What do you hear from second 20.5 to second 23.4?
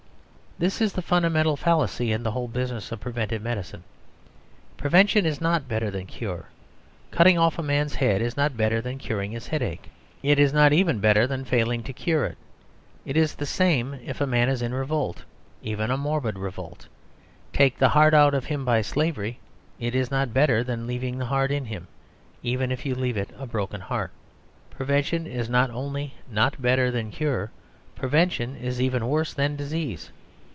than leaving the heart in him, even if you leave it